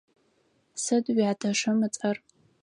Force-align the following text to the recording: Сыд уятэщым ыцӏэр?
Сыд 0.83 1.05
уятэщым 1.15 1.77
ыцӏэр? 1.87 2.17